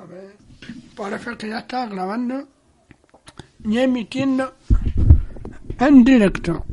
A 0.00 0.04
ver, 0.06 0.34
parece 0.96 1.36
que 1.36 1.48
ya 1.48 1.58
está 1.58 1.84
grabando 1.84 2.48
y 3.62 3.76
emitiendo 3.76 4.54
en 5.78 6.04
directo. 6.04 6.64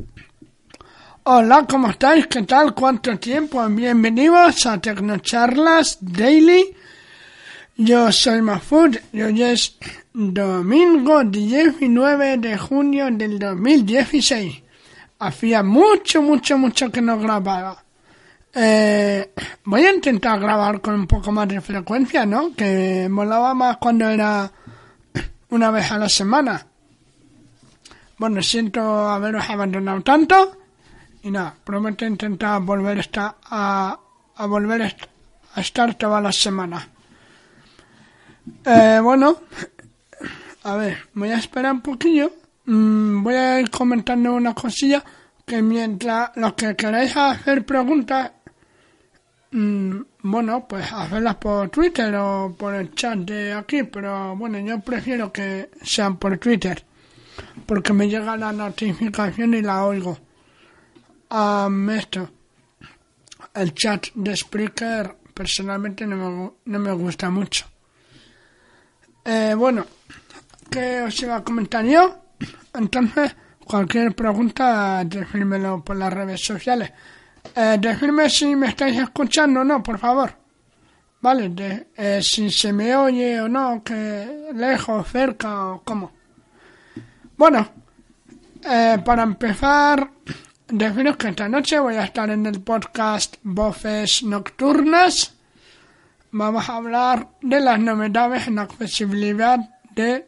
Hola, 1.24 1.66
¿cómo 1.68 1.90
estáis? 1.90 2.26
¿Qué 2.26 2.42
tal? 2.44 2.74
¿Cuánto 2.74 3.18
tiempo? 3.18 3.66
Bienvenidos 3.68 4.64
a 4.64 4.80
Tecnocharlas 4.80 5.98
Daily. 6.00 6.74
Yo 7.76 8.10
soy 8.12 8.40
Mafud 8.40 8.96
y 9.12 9.20
hoy 9.20 9.42
es 9.42 9.76
domingo 10.14 11.22
19 11.22 12.38
de 12.38 12.56
junio 12.56 13.10
del 13.10 13.38
2016. 13.38 14.62
Hacía 15.18 15.62
mucho, 15.62 16.22
mucho, 16.22 16.56
mucho 16.56 16.90
que 16.90 17.02
no 17.02 17.18
grababa. 17.18 17.84
Eh, 18.54 19.32
voy 19.64 19.84
a 19.84 19.92
intentar 19.92 20.40
grabar 20.40 20.80
con 20.80 20.94
un 20.94 21.06
poco 21.06 21.30
más 21.32 21.48
de 21.48 21.60
frecuencia, 21.60 22.26
¿no? 22.26 22.54
Que 22.54 23.08
molaba 23.10 23.54
más 23.54 23.76
cuando 23.76 24.08
era 24.08 24.50
una 25.50 25.70
vez 25.70 25.90
a 25.92 25.98
la 25.98 26.08
semana. 26.08 26.66
Bueno, 28.18 28.42
siento 28.42 29.08
haberos 29.08 29.48
abandonado 29.48 30.00
tanto 30.02 30.58
y 31.22 31.30
nada, 31.30 31.54
prometo 31.62 32.04
intentar 32.04 32.60
volver 32.62 33.08
a, 33.16 33.98
a 34.36 34.46
volver 34.46 34.82
a 35.54 35.60
estar 35.60 35.94
toda 35.94 36.20
la 36.20 36.32
semana. 36.32 36.88
Eh, 38.64 39.00
bueno, 39.02 39.36
a 40.64 40.76
ver, 40.76 40.98
voy 41.14 41.30
a 41.30 41.38
esperar 41.38 41.72
un 41.72 41.80
poquillo. 41.80 42.32
Mm, 42.66 43.22
voy 43.22 43.34
a 43.34 43.60
ir 43.60 43.70
comentando 43.70 44.32
una 44.34 44.54
cosilla 44.54 45.02
que 45.46 45.62
mientras 45.62 46.30
los 46.36 46.52
que 46.54 46.76
queráis 46.76 47.16
hacer 47.16 47.64
preguntas 47.64 48.32
Mm, 49.50 50.00
bueno, 50.22 50.66
pues 50.68 50.92
hacerlas 50.92 51.36
por 51.36 51.70
Twitter 51.70 52.14
o 52.16 52.54
por 52.56 52.74
el 52.74 52.94
chat 52.94 53.18
de 53.18 53.54
aquí, 53.54 53.82
pero 53.84 54.36
bueno, 54.36 54.58
yo 54.58 54.80
prefiero 54.80 55.32
que 55.32 55.70
sean 55.82 56.18
por 56.18 56.36
Twitter, 56.38 56.84
porque 57.64 57.92
me 57.94 58.08
llega 58.08 58.36
la 58.36 58.52
notificación 58.52 59.54
y 59.54 59.62
la 59.62 59.84
oigo. 59.84 60.18
Um, 61.30 61.90
esto, 61.90 62.28
el 63.54 63.72
chat 63.74 64.08
de 64.14 64.36
Spreaker 64.36 65.16
personalmente 65.32 66.06
no 66.06 66.16
me, 66.16 66.50
no 66.64 66.78
me 66.78 66.92
gusta 66.92 67.30
mucho. 67.30 67.66
Eh, 69.24 69.54
bueno, 69.56 69.86
¿qué 70.70 71.02
os 71.02 71.22
iba 71.22 71.36
a 71.36 71.44
comentar 71.44 71.84
yo? 71.84 72.22
Entonces, 72.74 73.34
cualquier 73.64 74.14
pregunta, 74.14 75.04
decírmelo 75.04 75.82
por 75.82 75.96
las 75.96 76.12
redes 76.12 76.42
sociales. 76.44 76.92
Eh, 77.54 77.76
decirme 77.80 78.30
si 78.30 78.54
me 78.54 78.68
estáis 78.68 78.98
escuchando 78.98 79.60
o 79.60 79.64
no, 79.64 79.82
por 79.82 79.98
favor. 79.98 80.32
Vale, 81.20 81.88
eh, 81.96 82.20
si 82.22 82.50
se 82.50 82.72
me 82.72 82.94
oye 82.94 83.40
o 83.40 83.48
no, 83.48 83.82
que 83.82 84.52
lejos, 84.54 85.08
cerca 85.08 85.66
o 85.66 85.82
cómo. 85.82 86.12
Bueno, 87.36 87.68
eh, 88.64 88.98
para 89.04 89.24
empezar, 89.24 90.10
deciros 90.68 91.16
que 91.16 91.28
esta 91.28 91.48
noche 91.48 91.80
voy 91.80 91.96
a 91.96 92.04
estar 92.04 92.30
en 92.30 92.46
el 92.46 92.60
podcast 92.60 93.36
Voces 93.42 94.22
Nocturnas. 94.22 95.34
Vamos 96.30 96.68
a 96.68 96.76
hablar 96.76 97.28
de 97.40 97.60
las 97.60 97.80
novedades 97.80 98.46
en 98.46 98.58
accesibilidad 98.58 99.58
de 99.94 100.26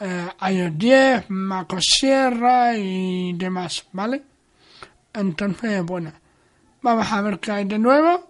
eh, 0.00 0.28
iOS 0.50 0.78
10, 0.78 1.30
MacOS 1.30 1.84
Sierra 1.84 2.76
y 2.76 3.32
demás, 3.34 3.86
¿vale? 3.92 4.29
Entonces, 5.12 5.82
bueno, 5.84 6.12
Vamos 6.82 7.12
a 7.12 7.20
ver 7.20 7.38
qué 7.38 7.52
hay 7.52 7.64
de 7.66 7.78
nuevo. 7.78 8.26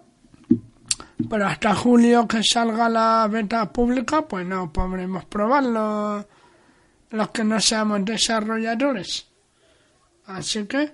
Pero 1.29 1.47
hasta 1.47 1.73
julio 1.73 2.27
que 2.27 2.43
salga 2.43 2.89
la 2.89 3.27
beta 3.31 3.71
pública, 3.71 4.23
pues 4.23 4.45
no 4.45 4.73
podremos 4.73 5.23
probarlo 5.25 6.27
los 7.11 7.29
que 7.29 7.43
no 7.43 7.59
seamos 7.59 8.03
desarrolladores. 8.03 9.27
Así 10.25 10.65
que 10.65 10.91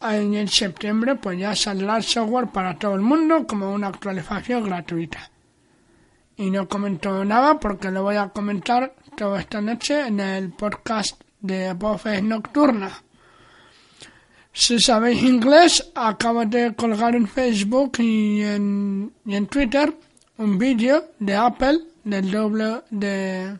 en 0.00 0.48
septiembre 0.48 1.16
pues 1.16 1.38
ya 1.38 1.56
saldrá 1.56 1.96
el 1.96 2.04
software 2.04 2.48
para 2.48 2.78
todo 2.78 2.94
el 2.94 3.00
mundo 3.00 3.46
como 3.46 3.72
una 3.72 3.88
actualización 3.88 4.64
gratuita. 4.64 5.30
Y 6.36 6.50
no 6.50 6.68
comento 6.68 7.24
nada 7.24 7.58
porque 7.58 7.90
lo 7.90 8.02
voy 8.02 8.16
a 8.16 8.28
comentar 8.28 8.94
toda 9.16 9.40
esta 9.40 9.60
noche 9.60 10.06
en 10.06 10.20
el 10.20 10.52
podcast 10.52 11.20
de 11.40 11.72
Voces 11.72 12.22
Nocturnas. 12.22 13.05
Si 14.58 14.80
sabéis 14.80 15.22
inglés, 15.22 15.92
acabo 15.94 16.46
de 16.46 16.74
colgar 16.74 17.14
en 17.14 17.28
Facebook 17.28 17.98
y 17.98 18.40
en, 18.40 19.12
y 19.26 19.34
en 19.34 19.46
Twitter 19.48 19.94
un 20.38 20.56
vídeo 20.56 21.10
de 21.18 21.34
Apple 21.36 21.80
del 22.04 22.30
doble 22.30 22.80
de, 22.88 23.58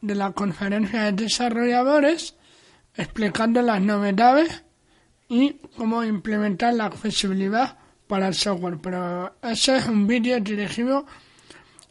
de 0.00 0.14
la 0.14 0.32
conferencia 0.32 1.04
de 1.04 1.12
desarrolladores 1.12 2.34
explicando 2.94 3.60
las 3.60 3.82
novedades 3.82 4.64
y 5.28 5.52
cómo 5.76 6.02
implementar 6.02 6.72
la 6.72 6.86
accesibilidad 6.86 7.76
para 8.06 8.28
el 8.28 8.34
software. 8.34 8.78
Pero 8.78 9.34
ese 9.42 9.76
es 9.76 9.86
un 9.86 10.06
vídeo 10.06 10.40
dirigido 10.40 11.04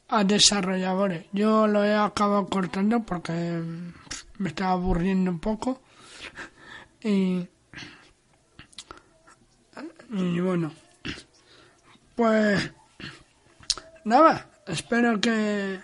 a 0.07 0.24
desarrolladores. 0.24 1.28
Yo 1.31 1.68
lo 1.68 1.84
he 1.84 1.94
acabado 1.94 2.47
cortando 2.47 3.03
porque 3.03 3.62
me 4.40 4.50
estaba 4.50 4.72
aburriendo 4.72 5.30
un 5.30 5.40
poco 5.40 5.80
y 7.03 7.47
y 10.11 10.39
bueno, 10.39 10.71
pues 12.16 12.71
nada, 14.03 14.49
espero 14.67 15.19
que 15.19 15.79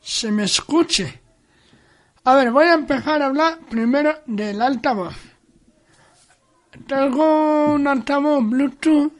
se 0.00 0.30
me 0.30 0.44
escuche. 0.44 1.20
A 2.24 2.34
ver, 2.36 2.50
voy 2.50 2.66
a 2.66 2.74
empezar 2.74 3.20
a 3.22 3.26
hablar 3.26 3.58
primero 3.68 4.14
del 4.26 4.62
altavoz. 4.62 5.14
Tengo 6.86 7.74
un 7.74 7.86
altavoz 7.86 8.48
Bluetooth. 8.48 9.12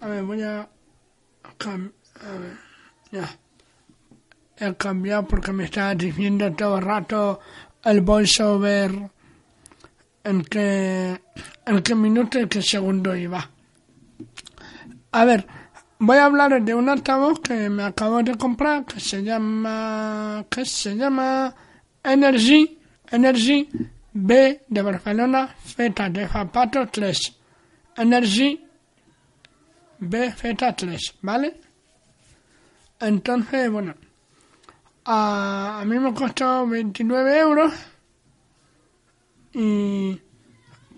A 0.00 0.08
ver, 0.08 0.24
voy 0.24 0.42
a... 0.42 0.68
A 1.64 2.38
ver, 2.38 2.58
ya. 3.10 3.38
He 4.56 4.74
cambiado 4.76 5.26
porque 5.28 5.52
me 5.52 5.64
estaba 5.64 5.94
diciendo 5.94 6.52
todo 6.52 6.78
el 6.78 6.84
rato 6.84 7.40
el 7.84 8.00
voiceover 8.00 9.10
en 10.24 10.42
qué, 10.44 11.20
en 11.66 11.82
qué 11.82 11.94
minuto 11.94 12.40
y 12.40 12.48
qué 12.48 12.62
segundo 12.62 13.14
iba. 13.16 13.50
A 15.12 15.24
ver, 15.24 15.46
voy 15.98 16.16
a 16.18 16.24
hablar 16.24 16.62
de 16.62 16.74
un 16.74 16.88
altavoz 16.88 17.40
que 17.40 17.68
me 17.68 17.82
acabo 17.84 18.22
de 18.22 18.36
comprar 18.36 18.84
que 18.84 19.00
se 19.00 19.22
llama 19.22 20.44
que 20.48 20.64
se 20.64 20.96
llama 20.96 21.54
Energy 22.02 22.78
Energy 23.10 23.68
B 24.12 24.62
de 24.68 24.82
Barcelona 24.82 25.54
Z 25.64 26.08
de 26.10 26.28
zapato 26.28 26.86
3 26.86 27.36
Energy 27.96 28.64
B 29.98 30.32
Z 30.32 30.76
3 30.76 31.14
¿vale? 31.22 31.60
Entonces, 33.00 33.70
bueno, 33.70 33.94
a, 35.04 35.80
a 35.80 35.84
mí 35.84 35.98
me 35.98 36.14
costó 36.14 36.66
29 36.66 37.38
euros 37.38 37.72
y 39.52 40.20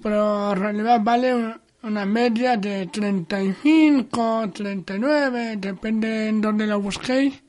pero 0.02 0.52
en 0.52 0.58
realidad 0.58 1.00
vale 1.02 1.56
una 1.82 2.04
media 2.04 2.58
de 2.58 2.86
35, 2.86 4.50
39, 4.52 5.56
depende 5.56 6.28
en 6.28 6.40
dónde 6.42 6.66
lo 6.66 6.80
busquéis, 6.80 7.42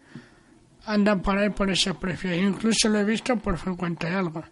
anda 0.85 1.17
por 1.17 1.37
ahí 1.37 1.49
por 1.49 1.69
ese 1.69 1.93
precio. 1.93 2.33
Incluso 2.33 2.87
lo 2.87 2.99
he 2.99 3.03
visto 3.03 3.35
por 3.37 3.59
50 3.59 4.09
y 4.09 4.13
algo. 4.13 4.43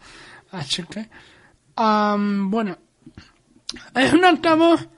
Así 0.52 0.82
que, 0.84 1.08
bueno, 1.76 2.78
es 3.94 4.12
un 4.12 4.24
altavoz 4.24 4.88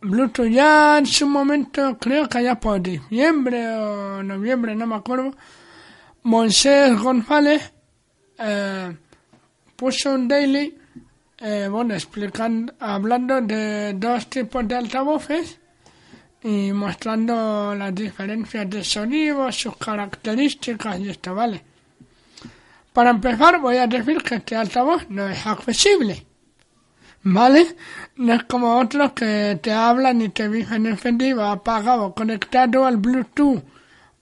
Bluetooth 0.00 0.48
ya 0.48 0.98
en 0.98 1.06
su 1.06 1.26
momento, 1.26 1.98
creo 1.98 2.28
que 2.28 2.42
ya 2.42 2.60
por 2.60 2.80
diciembre 2.80 3.76
o 3.76 4.22
noviembre, 4.22 4.76
no 4.76 4.86
me 4.86 4.96
acuerdo, 4.96 5.32
Moisés 6.22 6.96
González 7.00 7.72
eh, 8.38 8.96
puso 9.76 10.14
un 10.14 10.28
daily, 10.28 10.76
eh, 11.38 11.68
bueno, 11.70 11.94
explicando, 11.94 12.72
hablando 12.78 13.40
de 13.40 13.94
dos 13.94 14.28
tipos 14.28 14.66
de 14.66 14.76
altavoces 14.76 15.58
y 16.42 16.72
mostrando 16.72 17.74
las 17.74 17.94
diferencias 17.94 18.68
de 18.68 18.84
sonido, 18.84 19.50
sus 19.50 19.76
características 19.76 21.00
y 21.00 21.08
esto, 21.08 21.34
¿vale? 21.34 21.62
Para 22.92 23.10
empezar, 23.10 23.60
voy 23.60 23.78
a 23.78 23.86
decir 23.86 24.22
que 24.22 24.36
este 24.36 24.54
altavoz 24.54 25.08
no 25.08 25.28
es 25.28 25.44
accesible, 25.46 26.24
¿vale? 27.24 27.74
No 28.16 28.34
es 28.34 28.44
como 28.44 28.78
otros 28.78 29.12
que 29.12 29.58
te 29.60 29.72
hablan 29.72 30.22
y 30.22 30.28
te 30.28 30.48
dicen 30.48 30.86
encendido, 30.86 31.44
apagado, 31.44 32.14
conectado 32.14 32.86
al 32.86 32.98
Bluetooth 32.98 33.64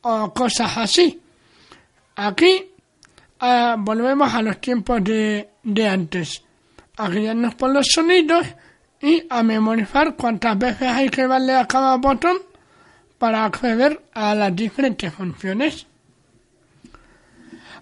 o 0.00 0.32
cosas 0.32 0.76
así. 0.78 1.20
Aquí 2.16 2.71
volvemos 3.78 4.32
a 4.32 4.42
los 4.42 4.60
tiempos 4.60 5.02
de, 5.02 5.48
de 5.62 5.88
antes, 5.88 6.42
a 6.96 7.08
guiarnos 7.08 7.54
por 7.56 7.70
los 7.70 7.86
sonidos 7.88 8.46
y 9.00 9.24
a 9.28 9.42
memorizar 9.42 10.14
cuántas 10.14 10.56
veces 10.58 10.88
hay 10.88 11.08
que 11.08 11.26
darle 11.26 11.54
a 11.54 11.66
cada 11.66 11.96
botón 11.96 12.38
para 13.18 13.44
acceder 13.44 14.00
a 14.14 14.34
las 14.34 14.54
diferentes 14.54 15.12
funciones. 15.12 15.86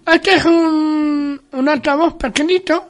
Este 0.05 0.35
es 0.35 0.45
un, 0.45 1.39
un 1.51 1.69
altavoz 1.69 2.15
pequeñito, 2.15 2.89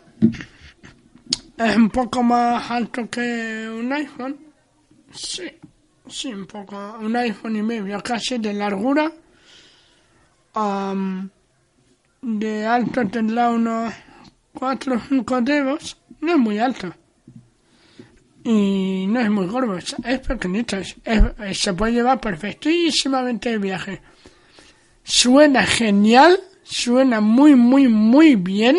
es 1.57 1.75
un 1.75 1.89
poco 1.89 2.23
más 2.23 2.71
alto 2.71 3.09
que 3.09 3.69
un 3.69 3.91
iPhone, 3.91 4.37
sí, 5.11 5.43
sí, 6.07 6.33
un 6.33 6.45
poco, 6.45 6.97
un 7.01 7.13
iPhone 7.17 7.57
y 7.57 7.63
medio 7.63 8.01
casi 8.01 8.37
de 8.37 8.53
largura, 8.53 9.11
de 12.21 12.65
alto 12.65 13.07
tendrá 13.07 13.49
unos 13.49 13.93
4 14.53 14.95
o 14.95 14.99
5 14.99 15.41
dedos, 15.41 15.97
no 16.19 16.33
es 16.33 16.37
muy 16.37 16.59
alto 16.59 16.93
y 18.43 19.05
no 19.07 19.19
es 19.19 19.29
muy 19.29 19.47
gordo, 19.47 19.77
es, 19.77 20.19
pequeñito, 20.19 20.77
se 21.53 21.73
puede 21.73 21.93
llevar 21.93 22.19
perfectísimamente 22.19 23.51
el 23.51 23.59
viaje. 23.59 24.01
Suena 25.03 25.63
genial, 25.63 26.39
suena 26.63 27.21
muy, 27.21 27.55
muy, 27.55 27.87
muy 27.87 28.35
bien. 28.35 28.77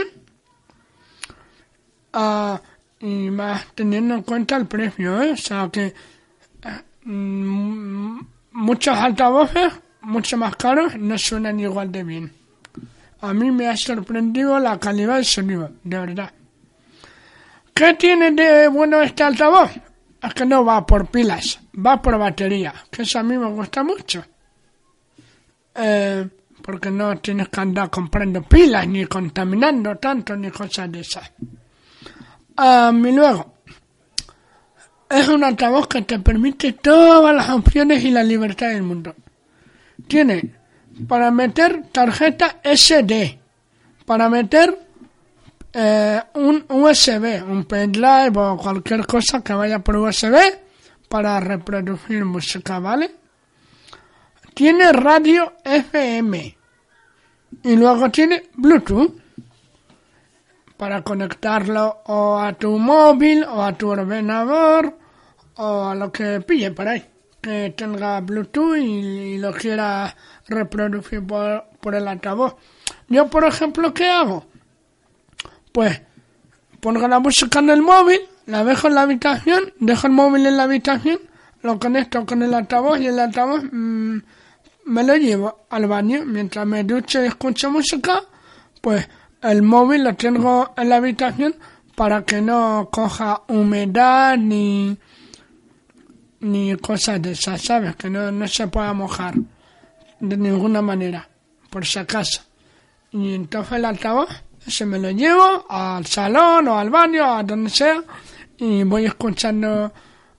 Ah, 2.13 2.61
y 3.01 3.31
más 3.31 3.67
teniendo 3.75 4.15
en 4.15 4.23
cuenta 4.23 4.57
el 4.57 4.67
precio, 4.67 5.23
¿eh? 5.23 5.33
o 5.33 5.37
sea 5.37 5.71
que 5.73 5.95
mm, 7.05 8.21
muchos 8.53 8.97
altavoces, 8.97 9.73
mucho 10.03 10.37
más 10.37 10.57
caros, 10.57 10.97
no 10.99 11.17
suenan 11.19 11.59
igual 11.61 11.91
de 11.91 12.05
bien. 12.05 12.42
A 13.23 13.33
mí 13.33 13.53
me 13.53 13.69
ha 13.69 13.77
sorprendido 13.77 14.59
la 14.59 14.79
calidad 14.79 15.15
del 15.15 15.25
sonido, 15.25 15.71
de 15.85 15.99
verdad. 15.99 16.33
¿Qué 17.73 17.95
tiene 17.95 18.33
de 18.33 18.69
bueno 18.69 19.01
este 19.01 19.23
altavoz? 19.23 19.71
Es 20.21 20.35
que 20.35 20.45
no 20.45 20.65
va 20.65 20.85
por 20.85 21.07
pilas, 21.07 21.61
va 21.75 22.03
por 22.03 22.19
batería, 22.19 22.75
que 22.91 23.03
eso 23.03 23.21
a 23.21 23.23
mí 23.23 23.39
me 23.39 23.49
gusta 23.49 23.85
mucho. 23.85 24.25
Eh, 25.75 26.29
porque 26.63 26.91
no 26.91 27.17
tienes 27.19 27.49
que 27.49 27.61
andar 27.61 27.91
comprando 27.91 28.43
pilas, 28.43 28.87
ni 28.89 29.07
contaminando 29.07 29.97
tanto, 29.97 30.37
ni 30.37 30.51
cosas 30.51 30.91
de 30.91 31.01
esas. 31.01 31.31
Um, 32.59 33.07
y 33.07 33.13
luego, 33.13 33.55
es 35.09 35.29
un 35.29 35.45
altavoz 35.45 35.87
que 35.87 36.03
te 36.03 36.19
permite 36.19 36.73
todas 36.73 37.35
las 37.35 37.51
opciones 37.51 38.03
y 38.05 38.11
la 38.11 38.23
libertad 38.23 38.69
del 38.69 38.83
mundo. 38.83 39.15
Tiene 40.09 40.62
para 41.09 41.31
meter 41.31 41.85
tarjeta 41.91 42.61
SD, 42.63 43.39
para 44.05 44.29
meter 44.29 44.79
eh, 45.73 46.21
un 46.35 46.65
USB, 46.69 47.43
un 47.43 47.65
pendrive 47.65 48.33
o 48.37 48.57
cualquier 48.57 49.07
cosa 49.07 49.43
que 49.43 49.55
vaya 49.55 49.79
por 49.79 49.97
USB 49.97 50.37
para 51.09 51.41
reproducir 51.41 52.25
música, 52.25 52.79
¿vale? 52.79 53.11
Tiene 54.55 54.93
radio 54.93 55.55
FM 55.65 56.57
y 57.63 57.77
luego 57.77 58.11
tiene 58.11 58.51
Bluetooth 58.55 59.15
para 60.77 61.03
conectarlo 61.03 62.03
o 62.07 62.39
a 62.39 62.53
tu 62.53 62.79
móvil 62.79 63.45
o 63.45 63.63
a 63.63 63.73
tu 63.73 63.89
ordenador 63.89 64.99
o 65.57 65.85
a 65.85 65.95
lo 65.95 66.11
que 66.11 66.41
pille 66.41 66.71
por 66.73 66.89
ahí 66.89 67.12
que 67.43 67.75
tenga 67.77 68.21
Bluetooth 68.21 68.77
y, 68.77 69.37
lo 69.39 69.53
quiera 69.53 70.17
reproducir 70.49 71.27
por, 71.27 71.65
por 71.81 71.95
el 71.95 72.07
altavoz. 72.07 72.55
Yo, 73.09 73.29
por 73.29 73.45
ejemplo, 73.45 73.93
¿qué 73.93 74.09
hago? 74.09 74.47
Pues 75.73 76.01
pongo 76.81 77.07
la 77.09 77.19
música 77.19 77.59
en 77.59 77.71
el 77.71 77.83
móvil, 77.83 78.21
la 78.47 78.65
dejo 78.65 78.87
en 78.87 78.95
la 78.95 79.03
habitación, 79.03 79.73
dejo 79.81 80.07
el 80.07 80.13
móvil 80.13 80.47
en 80.47 80.57
la 80.57 80.63
habitación, 80.63 81.19
lo 81.63 81.79
conecto 81.79 82.25
con 82.25 82.43
el 82.43 82.55
altavoz 82.55 83.01
y 83.01 83.09
el 83.09 83.19
altavoz 83.19 83.65
mm, 83.71 84.19
me 84.87 85.03
lo 85.03 85.17
llevo 85.17 85.67
al 85.71 85.87
baño. 85.87 86.25
Mientras 86.25 86.65
me 86.67 86.85
ducho 86.85 87.23
y 87.23 87.27
escucho 87.27 87.71
música, 87.71 88.23
pues 88.81 89.09
el 89.43 89.63
móvil 89.63 90.05
lo 90.05 90.15
tengo 90.15 90.73
en 90.77 90.89
la 90.89 90.97
habitación 90.97 91.57
para 91.97 92.25
que 92.25 92.41
no 92.41 92.89
coja 92.93 93.43
humedad 93.49 94.37
ni, 94.37 94.97
ni 96.43 96.77
cosas 96.77 97.23
de 97.23 97.33
esas, 97.33 97.63
¿sabes? 97.63 97.97
Que 97.97 98.11
no, 98.11 98.31
no 98.31 98.47
se 98.47 98.67
pueda 98.69 98.93
mojar 98.93 99.35
de 100.21 100.37
ninguna 100.37 100.83
manera, 100.83 101.29
por 101.71 101.87
si 101.87 101.99
acaso. 101.99 102.43
Y 103.13 103.35
entonces 103.35 103.73
el 103.73 103.85
altavoz 103.85 104.29
se 104.67 104.87
me 104.87 104.99
lo 104.99 105.11
llevo 105.11 105.67
al 105.69 106.07
salón 106.07 106.69
o 106.69 106.79
al 106.79 106.91
baño, 106.91 107.25
a 107.25 107.43
donde 107.43 107.71
sea, 107.71 108.03
y 108.59 108.83
voy 108.85 109.07
escuchando 109.07 109.93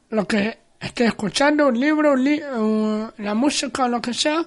lo 0.10 0.28
que 0.28 0.60
esté 0.80 1.06
escuchando, 1.06 1.68
un 1.68 1.80
libro, 1.80 2.16
la 2.16 3.34
música 3.34 3.86
o 3.86 3.88
lo 3.88 4.02
que 4.02 4.14
sea, 4.14 4.46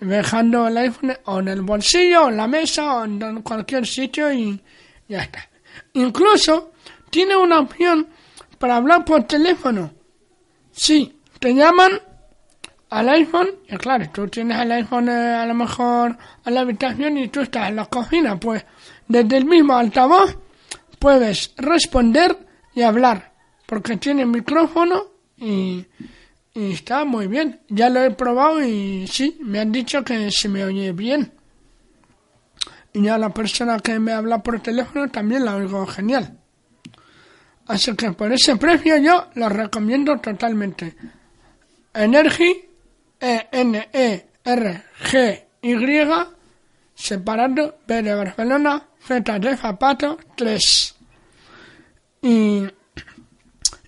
dejando 0.00 0.68
el 0.68 0.76
iPhone 0.76 1.16
o 1.24 1.40
en 1.40 1.48
el 1.48 1.62
bolsillo, 1.62 2.24
o 2.24 2.28
en 2.28 2.36
la 2.36 2.46
mesa, 2.46 2.96
o 2.96 3.04
en 3.04 3.42
cualquier 3.42 3.86
sitio 3.86 4.32
y 4.32 4.60
ya 5.08 5.22
está. 5.22 5.48
Incluso 5.94 6.72
tiene 7.10 7.36
una 7.36 7.60
opción 7.60 8.08
para 8.58 8.76
hablar 8.76 9.04
por 9.04 9.24
teléfono. 9.24 9.97
Sí, 10.78 11.12
te 11.40 11.52
llaman 11.52 11.90
al 12.90 13.08
iPhone, 13.08 13.48
y 13.68 13.76
claro, 13.78 14.08
tú 14.14 14.28
tienes 14.28 14.60
el 14.60 14.70
iPhone 14.70 15.08
eh, 15.08 15.34
a 15.34 15.44
lo 15.44 15.52
mejor 15.52 16.16
a 16.44 16.50
la 16.52 16.60
habitación 16.60 17.18
y 17.18 17.26
tú 17.26 17.40
estás 17.40 17.68
en 17.68 17.76
la 17.76 17.86
cocina, 17.86 18.38
pues 18.38 18.64
desde 19.08 19.38
el 19.38 19.44
mismo 19.44 19.74
altavoz 19.74 20.38
puedes 21.00 21.52
responder 21.56 22.38
y 22.76 22.82
hablar, 22.82 23.32
porque 23.66 23.96
tiene 23.96 24.24
micrófono 24.24 25.02
y, 25.36 25.84
está 26.54 27.04
muy 27.04 27.26
bien. 27.26 27.60
Ya 27.68 27.90
lo 27.90 28.00
he 28.00 28.12
probado 28.12 28.62
y 28.62 29.08
sí, 29.08 29.36
me 29.42 29.58
han 29.58 29.72
dicho 29.72 30.04
que 30.04 30.30
se 30.30 30.48
me 30.48 30.64
oye 30.64 30.92
bien. 30.92 31.32
Y 32.92 33.02
ya 33.02 33.18
la 33.18 33.30
persona 33.30 33.80
que 33.80 33.98
me 33.98 34.12
habla 34.12 34.44
por 34.44 34.60
teléfono 34.60 35.08
también 35.08 35.44
la 35.44 35.56
oigo 35.56 35.84
genial. 35.88 36.37
Así 37.68 37.94
que 37.94 38.12
por 38.12 38.32
ese 38.32 38.56
precio 38.56 38.96
yo 38.96 39.28
lo 39.34 39.48
recomiendo 39.50 40.18
totalmente. 40.18 40.96
Energy, 41.92 42.64
E-N-E-R-G-Y, 43.20 44.28
separando 46.94 47.78
B 47.86 48.02
de 48.02 48.14
Barcelona, 48.14 48.88
Z 49.06 49.38
de 49.38 49.56
zapato 49.56 50.18
3. 50.34 50.94
Y, 52.22 52.66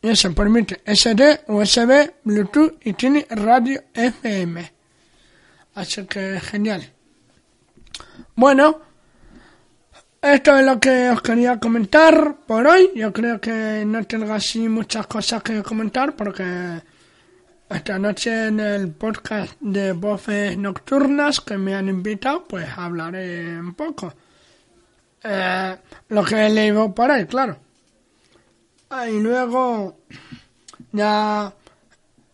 eso 0.02 0.34
permite 0.34 0.82
SD, 0.84 1.44
USB, 1.48 2.12
Bluetooth 2.24 2.78
y 2.84 2.92
tiene 2.92 3.26
radio 3.30 3.82
FM. 3.94 4.72
Así 5.74 6.04
que 6.06 6.38
genial. 6.40 6.92
Bueno, 8.34 8.89
esto 10.22 10.58
es 10.58 10.66
lo 10.66 10.78
que 10.78 11.10
os 11.10 11.22
quería 11.22 11.58
comentar 11.58 12.36
por 12.46 12.66
hoy. 12.66 12.90
Yo 12.94 13.12
creo 13.12 13.40
que 13.40 13.84
no 13.86 14.04
tengo 14.04 14.32
así 14.32 14.68
muchas 14.68 15.06
cosas 15.06 15.42
que 15.42 15.62
comentar 15.62 16.14
porque 16.14 16.80
esta 17.68 17.98
noche 17.98 18.48
en 18.48 18.60
el 18.60 18.92
podcast 18.92 19.54
de 19.60 19.92
voces 19.92 20.58
nocturnas 20.58 21.40
que 21.40 21.56
me 21.56 21.74
han 21.74 21.88
invitado, 21.88 22.44
pues 22.44 22.66
hablaré 22.76 23.58
un 23.58 23.74
poco. 23.74 24.12
Eh, 25.22 25.76
lo 26.08 26.24
que 26.24 26.46
he 26.46 26.50
leído 26.50 26.94
por 26.94 27.10
ahí, 27.10 27.26
claro. 27.26 27.56
Ah, 28.90 29.08
y 29.08 29.20
luego, 29.20 29.98
ya 30.92 31.52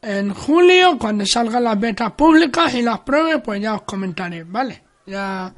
en 0.01 0.33
julio, 0.33 0.99
cuando 0.99 1.27
salgan 1.27 1.65
las 1.65 1.79
betas 1.79 2.13
públicas 2.13 2.73
y 2.75 2.83
las 2.83 3.01
pruebas, 3.01 3.43
pues 3.45 3.61
ya 3.61 3.75
os 3.75 3.83
comentaré, 3.83 4.45
¿vale? 4.45 4.83
Ya 5.05 5.53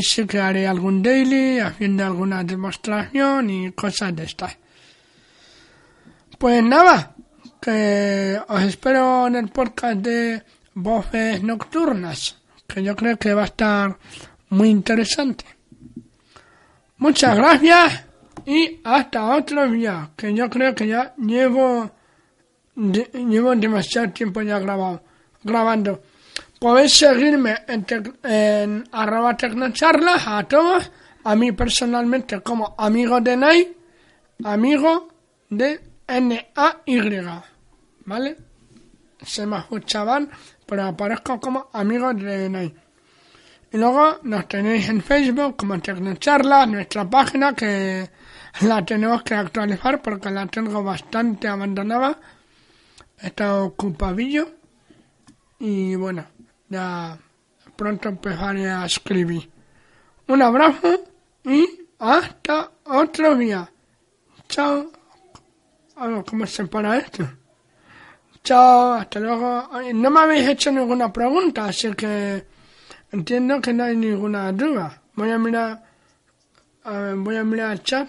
sí 0.00 0.26
que 0.26 0.40
haré 0.40 0.66
algún 0.66 1.02
daily, 1.02 1.58
haciendo 1.60 2.04
alguna 2.04 2.42
demostración 2.42 3.50
y 3.50 3.72
cosas 3.72 4.16
de 4.16 4.24
estas. 4.24 4.56
Pues 6.38 6.62
nada, 6.62 7.14
que 7.60 8.40
os 8.48 8.62
espero 8.62 9.26
en 9.26 9.36
el 9.36 9.48
podcast 9.48 9.98
de 9.98 10.42
Voces 10.74 11.42
Nocturnas, 11.42 12.38
que 12.66 12.82
yo 12.82 12.96
creo 12.96 13.18
que 13.18 13.34
va 13.34 13.42
a 13.42 13.46
estar 13.46 13.98
muy 14.50 14.70
interesante. 14.70 15.44
Muchas 16.98 17.36
gracias 17.36 18.04
y 18.46 18.80
hasta 18.84 19.36
otro 19.36 19.68
día, 19.70 20.10
que 20.16 20.32
yo 20.32 20.48
creo 20.48 20.74
que 20.74 20.86
ya 20.86 21.14
llevo, 21.16 21.90
llevo 22.74 23.54
demasiado 23.54 24.10
tiempo 24.12 24.40
ya 24.40 24.58
grabado, 24.58 25.02
grabando. 25.42 26.02
Podéis 26.58 26.98
seguirme 26.98 27.54
en, 27.68 27.86
en 28.24 28.84
arroba 28.90 29.36
tecnocharlas 29.36 30.26
a 30.26 30.42
todos, 30.42 30.90
a 31.22 31.36
mí 31.36 31.52
personalmente 31.52 32.40
como 32.40 32.74
amigo 32.76 33.20
de 33.20 33.36
Nai, 33.36 33.76
amigo 34.42 35.08
de 35.50 35.80
N-A-Y, 36.08 37.00
¿vale? 38.06 38.36
Se 39.22 39.46
me 39.46 39.58
escuchaban, 39.58 40.28
pero 40.66 40.86
aparezco 40.86 41.38
como 41.38 41.68
amigo 41.72 42.12
de 42.14 42.48
Nai. 42.48 42.74
Y 43.70 43.76
luego 43.76 44.18
nos 44.24 44.48
tenéis 44.48 44.88
en 44.88 45.00
Facebook 45.00 45.56
como 45.56 45.78
Tecnocharlas, 45.78 46.66
nuestra 46.66 47.08
página 47.08 47.54
que 47.54 48.10
la 48.62 48.84
tenemos 48.84 49.22
que 49.22 49.34
actualizar 49.34 50.02
porque 50.02 50.30
la 50.30 50.46
tengo 50.46 50.82
bastante 50.82 51.46
abandonada. 51.46 52.18
Está 53.16 53.62
ocupadillo. 53.62 54.48
y 55.60 55.94
bueno, 55.96 56.24
ya 56.68 57.18
pronto 57.76 58.08
empezaré 58.08 58.70
a 58.70 58.84
escribir. 58.86 59.50
Un 60.26 60.42
abrazo 60.42 61.04
y 61.44 61.66
hasta 61.98 62.70
otro 62.84 63.36
día. 63.36 63.70
Chao. 64.48 64.90
¿cómo 66.26 66.46
se 66.46 66.64
para 66.66 66.96
esto? 66.98 67.28
Chao, 68.44 68.94
hasta 68.94 69.20
luego. 69.20 69.68
No 69.94 70.10
me 70.10 70.20
habéis 70.20 70.48
hecho 70.48 70.70
ninguna 70.70 71.12
pregunta, 71.12 71.66
así 71.66 71.92
que 71.94 72.46
entiendo 73.10 73.60
que 73.60 73.72
no 73.72 73.84
hay 73.84 73.96
ninguna 73.96 74.52
duda. 74.52 75.02
Voy 75.14 75.30
a 75.30 75.38
mirar, 75.38 75.82
voy 77.16 77.36
a 77.36 77.44
mirar 77.44 77.72
el 77.72 77.82
chat 77.82 78.08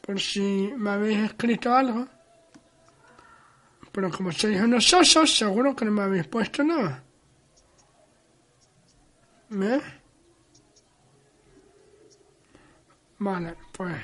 por 0.00 0.20
si 0.20 0.72
me 0.76 0.90
habéis 0.90 1.18
escrito 1.18 1.74
algo. 1.74 2.06
Pero 3.94 4.10
como 4.10 4.32
sois 4.32 4.60
unos 4.60 4.92
osos, 4.92 5.38
seguro 5.38 5.76
que 5.76 5.84
no 5.84 5.92
me 5.92 6.02
habéis 6.02 6.26
puesto 6.26 6.64
nada. 6.64 7.04
¿Ves? 9.50 9.82
Vale, 13.18 13.54
pues 13.70 13.94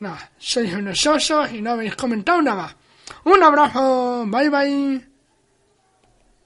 nada, 0.00 0.18
sois 0.36 0.74
unos 0.74 1.06
osos 1.06 1.52
y 1.52 1.62
no 1.62 1.70
habéis 1.70 1.94
comentado 1.94 2.42
nada. 2.42 2.76
Un 3.24 3.40
abrazo, 3.40 4.26
bye 4.26 4.50
bye. 4.50 5.13